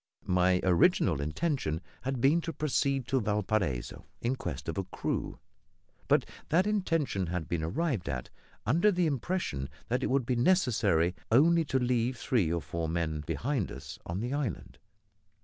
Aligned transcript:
My 0.25 0.59
original 0.63 1.21
intention 1.21 1.79
had 2.01 2.19
been 2.21 2.41
to 2.41 2.53
proceed 2.53 3.07
to 3.09 3.21
Valparaiso 3.21 4.07
in 4.19 4.35
quest 4.35 4.67
of 4.67 4.79
a 4.79 4.83
crew, 4.85 5.37
but 6.07 6.25
that 6.49 6.65
intention 6.65 7.27
had 7.27 7.47
been 7.47 7.61
arrived 7.61 8.09
at 8.09 8.31
under 8.65 8.91
the 8.91 9.05
impression 9.05 9.69
that 9.89 10.01
it 10.01 10.07
would 10.07 10.25
be 10.25 10.35
necessary 10.35 11.13
only 11.31 11.63
to 11.65 11.77
leave 11.77 12.17
three 12.17 12.51
or 12.51 12.63
four 12.63 12.89
men 12.89 13.21
behind 13.27 13.71
us 13.71 13.99
on 14.07 14.21
the 14.21 14.33
island. 14.33 14.79